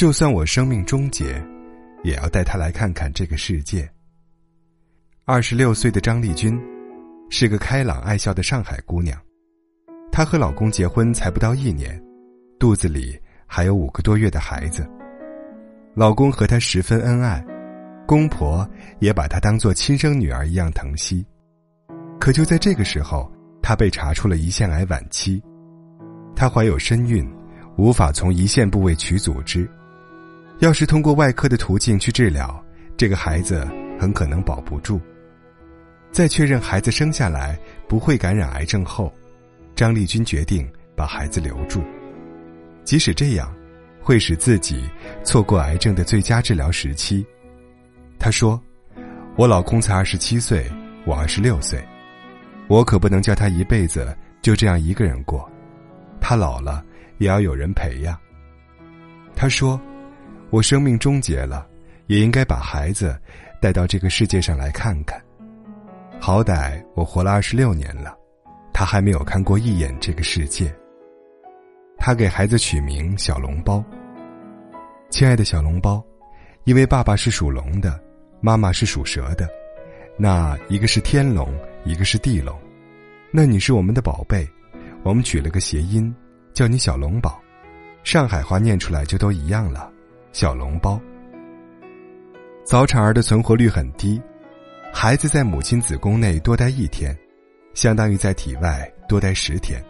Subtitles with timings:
[0.00, 1.38] 就算我生命终结，
[2.04, 3.86] 也要带她来看看这个世界。
[5.26, 6.58] 二十六岁的张丽君，
[7.28, 9.20] 是个开朗爱笑的上海姑娘。
[10.10, 12.02] 她和老公结婚才不到一年，
[12.58, 13.14] 肚子里
[13.46, 14.88] 还有五个多月的孩子。
[15.92, 17.44] 老公和她十分恩爱，
[18.06, 18.66] 公婆
[19.00, 21.22] 也把她当做亲生女儿一样疼惜。
[22.18, 23.30] 可就在这个时候，
[23.60, 25.42] 她被查出了胰腺癌晚期。
[26.34, 27.30] 她怀有身孕，
[27.76, 29.70] 无法从胰腺部位取组织。
[30.60, 32.62] 要是通过外科的途径去治疗，
[32.94, 33.66] 这个孩子
[33.98, 35.00] 很可能保不住。
[36.12, 39.10] 在确认孩子生下来不会感染癌症后，
[39.74, 41.82] 张丽君决定把孩子留住，
[42.84, 43.50] 即使这样，
[44.02, 44.84] 会使自己
[45.24, 47.24] 错过癌症的最佳治疗时期。
[48.18, 48.60] 她说
[49.36, 50.70] ：“我老公才二十七岁，
[51.06, 51.82] 我二十六岁，
[52.68, 55.50] 我可不能叫他一辈子就这样一个人过，
[56.20, 56.84] 他老了
[57.16, 58.20] 也要有人陪呀。”
[59.34, 59.80] 她说。
[60.50, 61.66] 我生命终结了，
[62.06, 63.16] 也应该把孩子
[63.60, 65.20] 带到这个世界上来看看。
[66.18, 68.16] 好歹我活了二十六年了，
[68.72, 70.74] 他还没有看过一眼这个世界。
[71.96, 73.84] 他给孩子取名小笼包。
[75.08, 76.04] 亲爱的小笼包，
[76.64, 78.00] 因为爸爸是属龙的，
[78.40, 79.48] 妈妈是属蛇的，
[80.16, 81.48] 那一个是天龙，
[81.84, 82.58] 一个是地龙，
[83.32, 84.48] 那你是我们的宝贝，
[85.02, 86.14] 我们取了个谐音，
[86.52, 87.40] 叫你小龙宝，
[88.02, 89.92] 上海话念出来就都一样了。
[90.32, 91.00] 小笼包。
[92.64, 94.20] 早产儿的存活率很低，
[94.92, 97.16] 孩子在母亲子宫内多待一天，
[97.74, 99.82] 相当于在体外多待十天。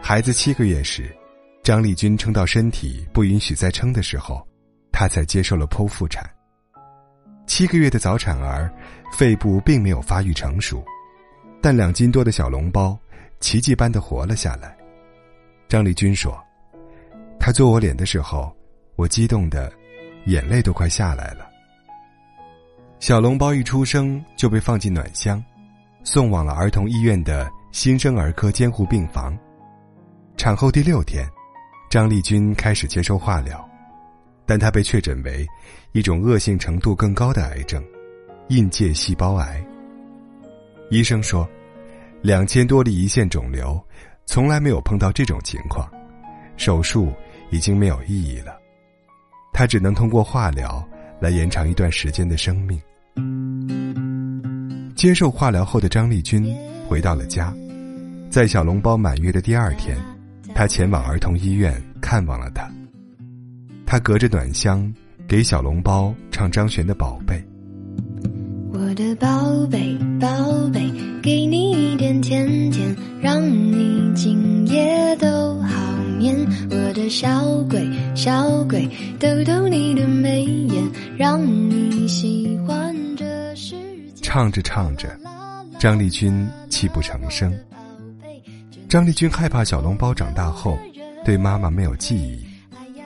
[0.00, 1.12] 孩子七个月时，
[1.64, 4.46] 张丽君撑到身体不允许再撑的时候，
[4.92, 6.28] 她才接受了剖腹产。
[7.46, 8.72] 七个月的早产儿，
[9.12, 10.84] 肺部并没有发育成熟，
[11.60, 12.96] 但两斤多的小笼包
[13.40, 14.76] 奇迹般的活了下来。
[15.66, 16.38] 张丽君说
[17.40, 18.54] ：“他做我脸的时候。”
[18.96, 19.72] 我激动的，
[20.26, 21.50] 眼泪都快下来了。
[23.00, 25.42] 小笼包一出生就被放进暖箱，
[26.04, 29.36] 送往了儿童医院的新生儿科监护病房。
[30.36, 31.28] 产后第六天，
[31.90, 33.68] 张丽君开始接受化疗，
[34.46, 35.46] 但她被确诊为
[35.92, 37.84] 一种恶性程度更高的癌症——
[38.48, 39.64] 硬介细胞癌。
[40.90, 41.48] 医生说，
[42.22, 43.78] 两千多例胰腺肿瘤，
[44.24, 45.90] 从来没有碰到这种情况，
[46.56, 47.12] 手术
[47.50, 48.58] 已经没有意义了。
[49.54, 50.84] 他只能通过化疗
[51.20, 52.78] 来延长一段时间的生命。
[54.96, 56.52] 接受化疗后的张丽君
[56.88, 57.54] 回到了家，
[58.28, 59.96] 在小笼包满月的第二天，
[60.54, 62.68] 他前往儿童医院看望了他。
[63.86, 64.92] 他隔着暖箱
[65.28, 67.36] 给小笼包唱张悬的《宝贝》。
[68.72, 69.28] 我的宝
[69.70, 70.28] 贝，宝
[70.72, 70.90] 贝，
[71.22, 75.60] 给你一点甜甜，让你今夜都
[76.70, 80.82] 我的小鬼，小鬼，逗逗你的眉眼，
[81.16, 83.74] 让你喜欢这世。
[84.22, 85.18] 唱着唱着，
[85.78, 87.52] 张丽君泣不成声。
[88.88, 90.78] 张丽君害怕小笼包长大后
[91.24, 92.44] 对妈妈没有记忆，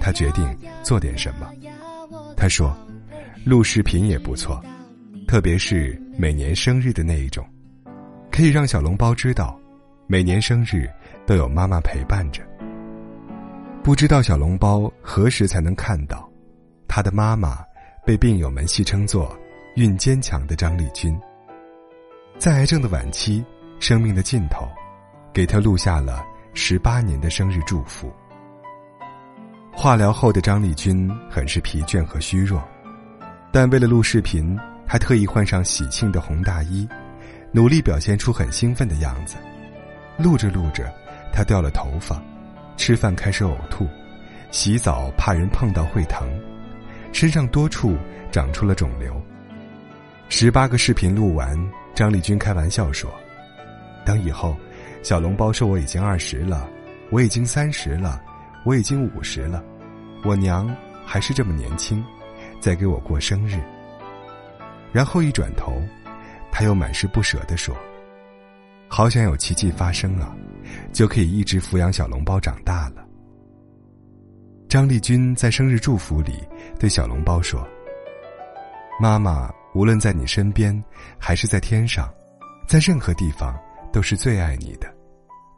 [0.00, 0.44] 她决定
[0.82, 1.48] 做点什么。
[2.36, 2.74] 她说
[3.44, 4.62] ：“录视频也不错，
[5.28, 7.44] 特别是每年生日的那一种，
[8.30, 9.58] 可以让小笼包知道，
[10.06, 10.88] 每年生日
[11.26, 12.42] 都有妈妈陪伴着。”
[13.84, 16.26] 不知道小笼包何时才能看到，
[16.88, 17.58] 他的妈妈
[18.02, 19.36] 被病友们戏称作
[19.76, 21.14] “孕坚强的张丽君”。
[22.40, 23.44] 在癌症的晚期，
[23.78, 24.66] 生命的尽头，
[25.34, 26.24] 给他录下了
[26.54, 28.10] 十八年的生日祝福。
[29.70, 32.66] 化疗后的张丽君很是疲倦和虚弱，
[33.52, 36.88] 但为了录视频，她特意换上喜庆的红大衣，
[37.52, 39.36] 努力表现出很兴奋的样子。
[40.16, 40.90] 录着录着，
[41.34, 42.18] 她掉了头发。
[42.76, 43.86] 吃饭开始呕吐，
[44.50, 46.28] 洗澡怕人碰到会疼，
[47.12, 47.96] 身上多处
[48.30, 49.20] 长出了肿瘤。
[50.28, 51.58] 十八个视频录完，
[51.94, 53.10] 张丽君开玩笑说
[54.04, 54.56] ：“等以后，
[55.02, 56.68] 小笼包说我已经二十了，
[57.10, 58.20] 我已经三十了，
[58.64, 59.62] 我已经五十了，
[60.24, 60.74] 我娘
[61.06, 62.04] 还是这么年轻，
[62.60, 63.58] 在给我过生日。”
[64.92, 65.80] 然后一转头，
[66.50, 67.76] 他又满是不舍地说
[68.88, 70.34] ：“好想有奇迹发生啊！”
[70.92, 73.06] 就可以一直抚养小笼包长大了。
[74.68, 76.42] 张丽君在生日祝福里
[76.80, 77.64] 对小笼包说
[79.00, 80.82] ：“妈妈无论在你身边，
[81.18, 82.12] 还是在天上，
[82.66, 83.56] 在任何地方，
[83.92, 84.92] 都是最爱你的，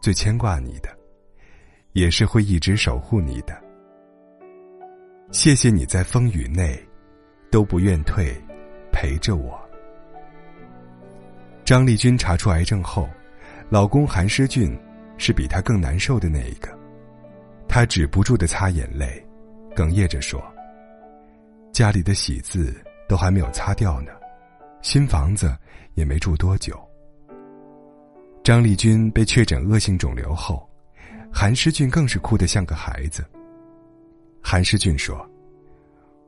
[0.03, 0.89] 最牵挂你的，
[1.93, 3.59] 也是会一直守护你的。
[5.33, 6.79] 谢谢你在风雨内，
[7.51, 8.35] 都不愿退，
[8.93, 9.59] 陪着我。”
[11.65, 13.09] 张丽君查出癌症后，
[13.71, 14.79] 老公韩诗俊。
[15.19, 16.69] 是比他更难受的那一个，
[17.69, 19.25] 他止不住的擦眼泪，
[19.75, 20.43] 哽咽着说
[21.73, 22.75] ：“家里的喜字
[23.09, 24.13] 都还没有擦掉呢，
[24.83, 25.57] 新房子
[25.95, 26.79] 也没住多久。”
[28.45, 30.69] 张丽君被确诊恶性肿瘤后，
[31.33, 33.25] 韩诗俊更是哭得像个孩子。
[34.41, 35.29] 韩诗俊说：“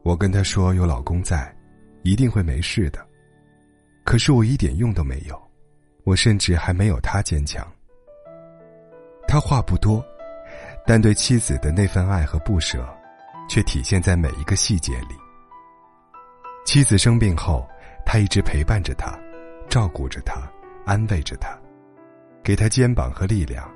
[0.03, 1.55] 我跟他说有老公在，
[2.03, 3.07] 一定会没事的，
[4.05, 5.41] 可是我一点用都没有，
[6.03, 7.65] 我甚至还没有他坚强。”
[9.29, 10.03] 他话不多，
[10.87, 12.89] 但对妻子的那份爱和不舍，
[13.47, 15.15] 却体现在每一个细节里。
[16.65, 17.69] 妻子生病后，
[18.07, 19.15] 他一直陪伴着她，
[19.69, 20.51] 照顾着她，
[20.87, 21.57] 安慰着她，
[22.43, 23.71] 给她肩膀和力量，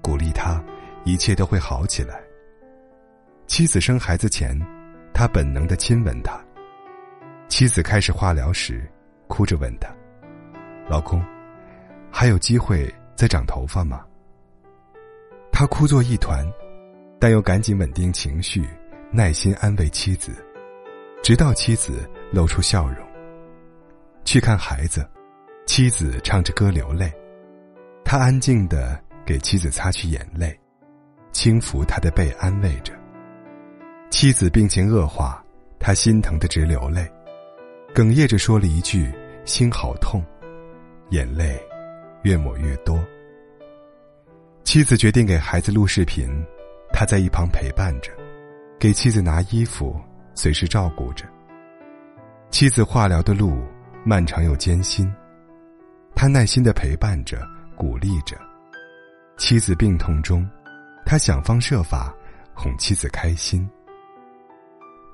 [0.00, 0.64] 鼓励她，
[1.04, 2.18] 一切都会好起来。
[3.46, 4.58] 妻子生孩子前，
[5.12, 6.40] 他本能的亲吻她。
[7.46, 8.90] 妻子开始化疗时，
[9.28, 9.94] 哭着问他
[10.88, 11.22] ：“老公，
[12.10, 14.02] 还有机会再长头发吗？”
[15.56, 16.44] 他哭作一团，
[17.20, 18.68] 但又赶紧稳定情绪，
[19.12, 20.32] 耐心安慰妻子，
[21.22, 23.06] 直到妻子露出笑容。
[24.24, 25.08] 去看孩子，
[25.64, 27.08] 妻子唱着歌流泪，
[28.04, 30.58] 他安静的给妻子擦去眼泪，
[31.30, 32.92] 轻抚她的背，安慰着。
[34.10, 35.40] 妻子病情恶化，
[35.78, 37.08] 他心疼的直流泪，
[37.94, 39.08] 哽咽着说了一句
[39.46, 40.20] ：“心好痛。”
[41.10, 41.64] 眼泪
[42.22, 42.98] 越抹越多。
[44.74, 46.28] 妻子决定给孩子录视频，
[46.92, 48.10] 他在一旁陪伴着，
[48.76, 49.94] 给妻子拿衣服，
[50.34, 51.24] 随时照顾着。
[52.50, 53.62] 妻子化疗的路
[54.04, 55.08] 漫长又艰辛，
[56.16, 57.40] 他耐心的陪伴着，
[57.76, 58.36] 鼓励着。
[59.36, 60.44] 妻子病痛中，
[61.06, 62.12] 他想方设法
[62.52, 63.70] 哄妻子开心。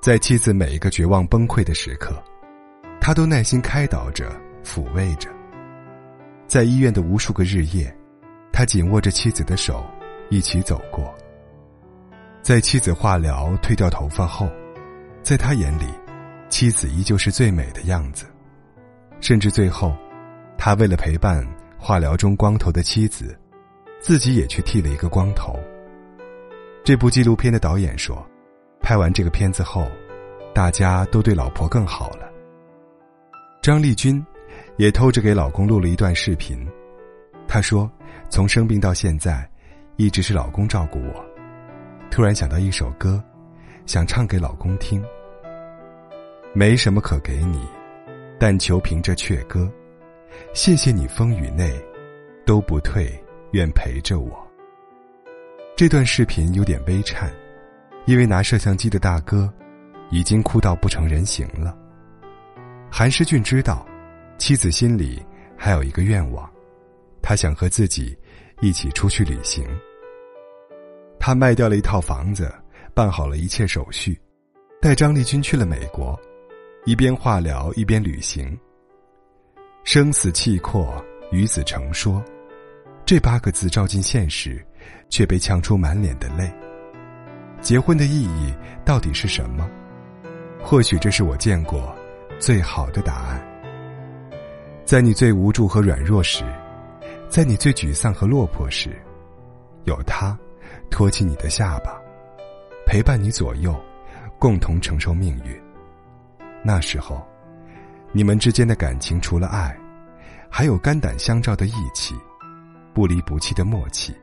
[0.01, 2.19] 在妻子每一个绝望崩溃的时刻，
[2.99, 4.27] 他都耐心开导着，
[4.63, 5.29] 抚慰着。
[6.47, 7.95] 在医院的无数个日夜。
[8.51, 9.85] 他紧握着妻子的手，
[10.29, 11.13] 一起走过。
[12.41, 14.49] 在妻子化疗褪掉头发后，
[15.21, 15.85] 在他眼里，
[16.49, 18.25] 妻子依旧是最美的样子。
[19.19, 19.95] 甚至最后，
[20.57, 23.37] 他为了陪伴化疗中光头的妻子，
[23.99, 25.57] 自己也去剃了一个光头。
[26.83, 28.27] 这部纪录片的导演说
[28.81, 29.87] ：“拍完这个片子后，
[30.53, 32.27] 大家都对老婆更好了。”
[33.61, 34.25] 张丽君
[34.77, 36.67] 也偷着给老公录了一段视频，
[37.51, 37.91] 她说。
[38.29, 39.45] 从生病到现在，
[39.97, 41.25] 一直是老公照顾我。
[42.09, 43.21] 突然想到一首歌，
[43.85, 45.03] 想唱给老公听。
[46.53, 47.67] 没什么可给你，
[48.39, 49.69] 但求凭这阙歌。
[50.53, 51.77] 谢谢你风雨内
[52.45, 53.21] 都不退，
[53.51, 54.47] 愿陪着我。
[55.75, 57.29] 这段视频有点微颤，
[58.05, 59.53] 因为拿摄像机的大哥
[60.09, 61.77] 已经哭到不成人形了。
[62.89, 63.85] 韩诗俊知道，
[64.37, 65.21] 妻子心里
[65.57, 66.49] 还有一个愿望，
[67.21, 68.17] 他想和自己。
[68.63, 69.65] 一起出去旅行。
[71.19, 72.53] 他卖掉了一套房子，
[72.93, 74.15] 办好了一切手续，
[74.79, 76.15] 带张丽君去了美国，
[76.85, 78.55] 一边化疗一边旅行。
[79.83, 82.23] 生死契阔，与子成说，
[83.03, 84.63] 这八个字照进现实，
[85.09, 86.47] 却被呛出满脸的泪。
[87.61, 88.53] 结婚的意义
[88.85, 89.67] 到底是什么？
[90.61, 91.95] 或许这是我见过
[92.37, 93.43] 最好的答案。
[94.85, 96.45] 在你最无助和软弱时。
[97.31, 99.01] 在你最沮丧和落魄时，
[99.85, 100.37] 有他
[100.89, 101.97] 托起你的下巴，
[102.85, 103.73] 陪伴你左右，
[104.37, 105.57] 共同承受命运。
[106.61, 107.25] 那时候，
[108.11, 109.73] 你们之间的感情除了爱，
[110.49, 112.13] 还有肝胆相照的义气，
[112.93, 114.13] 不离不弃的默契，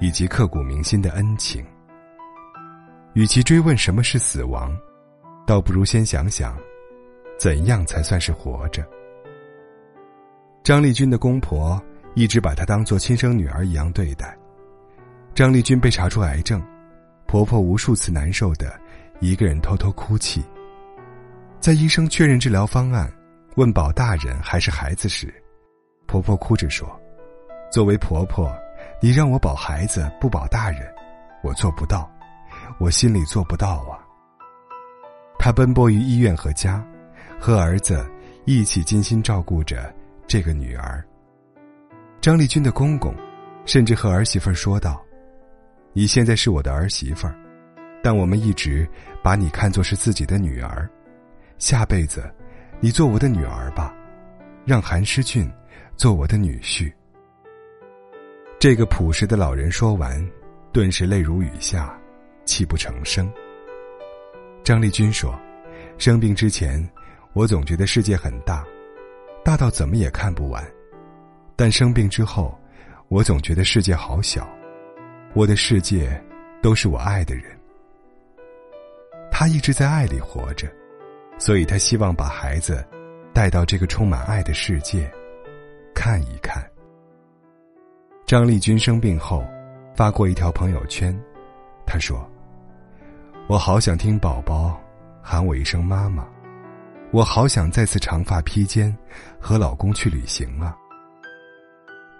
[0.00, 1.62] 以及刻骨铭心的恩情。
[3.12, 4.74] 与其追问什么是死亡，
[5.46, 6.56] 倒不如先想想，
[7.38, 8.82] 怎样才算是活着。
[10.64, 11.78] 张丽君的公婆。
[12.16, 14.36] 一直把她当做亲生女儿一样对待。
[15.34, 16.60] 张丽君被查出癌症，
[17.26, 18.74] 婆婆无数次难受的
[19.20, 20.42] 一个人偷偷哭泣。
[21.60, 23.12] 在医生确认治疗方案，
[23.56, 25.32] 问保大人还是孩子时，
[26.06, 26.88] 婆婆哭着说
[27.70, 28.50] ：“作为婆婆，
[29.02, 30.90] 你让我保孩子不保大人，
[31.42, 32.10] 我做不到，
[32.78, 34.00] 我心里做不到啊。”
[35.38, 36.82] 她奔波于医院和家，
[37.38, 38.10] 和儿子
[38.46, 39.94] 一起精心照顾着
[40.26, 41.04] 这个女儿。
[42.26, 43.14] 张丽君的公公，
[43.66, 45.00] 甚至和儿媳妇说道
[45.94, 47.38] ：“你现在是我的儿媳妇儿，
[48.02, 48.84] 但我们一直
[49.22, 50.90] 把你看作是自己的女儿。
[51.58, 52.28] 下辈子，
[52.80, 53.94] 你做我的女儿吧，
[54.64, 55.48] 让韩诗俊
[55.94, 56.92] 做我的女婿。”
[58.58, 60.20] 这个朴实的老人说完，
[60.72, 61.96] 顿时泪如雨下，
[62.44, 63.32] 泣不成声。
[64.64, 65.32] 张丽君说
[65.96, 66.84] ：“生病之前，
[67.34, 68.64] 我总觉得世界很大，
[69.44, 70.60] 大到怎么也看不完。”
[71.58, 72.56] 但生病之后，
[73.08, 74.46] 我总觉得世界好小，
[75.32, 76.22] 我的世界
[76.62, 77.44] 都是我爱的人。
[79.30, 80.70] 他一直在爱里活着，
[81.38, 82.86] 所以他希望把孩子
[83.32, 85.10] 带到这个充满爱的世界，
[85.94, 86.62] 看一看。
[88.26, 89.42] 张丽君生病后，
[89.94, 91.18] 发过一条朋友圈，
[91.86, 92.28] 她说
[93.48, 94.78] ：“我好想听宝宝
[95.22, 96.26] 喊我一声妈妈，
[97.12, 98.94] 我好想再次长发披肩，
[99.40, 100.76] 和老公去旅行啊。”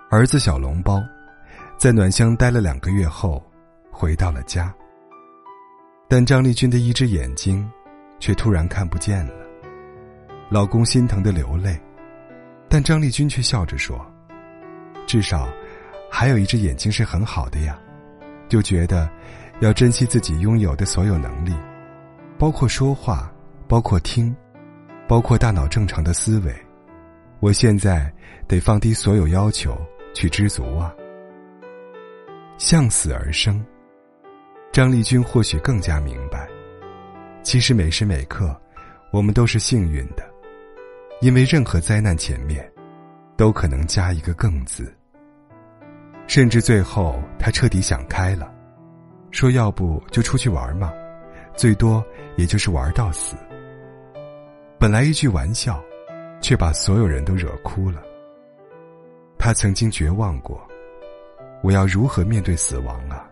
[0.08, 1.02] 儿子小笼包，
[1.76, 3.44] 在暖乡待了两个月后，
[3.90, 4.72] 回到了家。
[6.08, 7.68] 但张丽君的一只眼睛，
[8.20, 9.32] 却突然看不见了。
[10.48, 11.76] 老公心疼的流泪，
[12.68, 13.98] 但张丽君却笑着说
[15.06, 15.48] ：“至少。”
[16.08, 17.76] 还有一只眼睛是很好的呀，
[18.48, 19.10] 就觉得
[19.58, 21.52] 要珍惜自己拥有的所有能力，
[22.38, 23.30] 包括说话，
[23.66, 24.34] 包括听，
[25.08, 26.54] 包括大脑正常的思维。
[27.40, 28.10] 我现在
[28.46, 29.76] 得放低所有要求
[30.16, 30.94] 去知足啊。
[32.56, 33.62] 向死而生，
[34.73, 36.49] 张丽君或许更加明白，
[37.42, 38.58] 其实每时每刻，
[39.12, 40.26] 我们都是幸运的，
[41.20, 42.66] 因为任何灾难前面，
[43.37, 44.90] 都可能加一个“更”字。
[46.26, 48.50] 甚至最后，他彻底想开了，
[49.30, 50.90] 说：“要不就出去玩嘛，
[51.54, 52.02] 最多
[52.38, 53.37] 也就是玩到死。”
[54.80, 55.78] 本来一句玩笑，
[56.40, 58.02] 却把所有人都惹哭了。
[59.47, 60.61] 他曾经绝望过，
[61.62, 63.31] 我要如何面对死亡啊？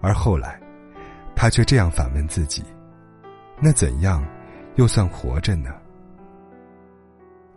[0.00, 0.58] 而后来，
[1.36, 2.64] 他却这样反问自己
[3.60, 4.26] ：“那怎样，
[4.76, 5.74] 又算活着呢？”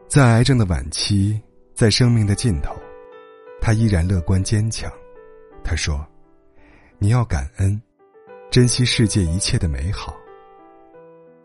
[0.10, 1.42] 在癌症的晚期，
[1.74, 2.76] 在生命的尽头。
[3.62, 4.92] 他依然乐观坚强，
[5.64, 6.06] 他说
[7.00, 7.82] ：“你要感恩，
[8.52, 10.14] 珍惜世界一切的美好。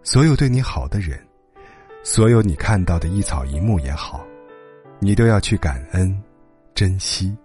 [0.03, 1.25] 所有对你好的人，
[2.03, 4.27] 所有你看到的一草一木也好，
[5.05, 6.17] 你都要去感恩，
[6.77, 7.37] 珍惜。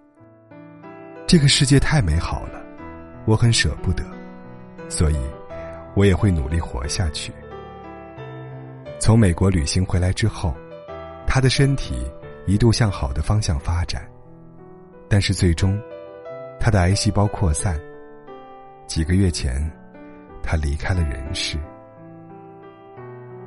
[1.26, 2.64] 这个世界太美好了，
[3.26, 4.04] 我很舍不得，
[4.88, 5.18] 所以，
[5.96, 7.34] 我也会努力活下去。”
[9.02, 10.56] 从美国旅行回来之后，
[11.26, 12.06] 他的身体
[12.46, 14.08] 一度向好的方向发展。
[15.10, 15.82] 但是最终，
[16.60, 17.76] 他的癌细胞扩散。
[18.86, 19.68] 几个月前，
[20.44, 21.58] 他离开了人世。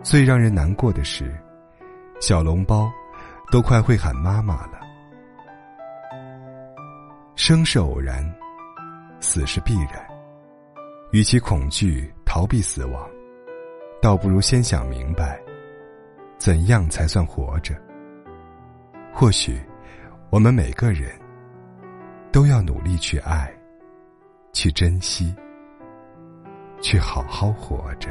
[0.02, 1.32] 最让人难过的是，
[2.20, 2.90] 小笼包
[3.50, 4.80] 都快会喊妈妈了。
[7.36, 8.24] 生是偶然，
[9.20, 10.06] 死是必然。
[11.12, 13.08] 与其恐惧逃避死亡，
[14.00, 15.40] 倒不如先想明白，
[16.38, 17.74] 怎样才算活着。
[19.12, 19.60] 或许，
[20.30, 21.10] 我们每个人。
[22.32, 23.52] 都要努力去爱，
[24.52, 25.34] 去珍惜，
[26.80, 28.08] 去好好活着。